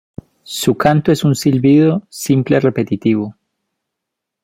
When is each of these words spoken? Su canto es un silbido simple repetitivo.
Su 0.61 0.75
canto 0.77 1.11
es 1.11 1.23
un 1.23 1.35
silbido 1.35 2.01
simple 2.09 2.59
repetitivo. 2.59 3.35